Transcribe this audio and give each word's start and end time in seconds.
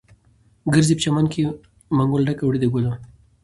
ګرځې 0.73 0.93
په 0.97 1.01
چمن 1.05 1.25
کې، 1.33 1.41
منګول 1.97 2.21
ډکه 2.27 2.43
وړې 2.45 2.59
د 2.61 2.65
ګلو 2.73 2.91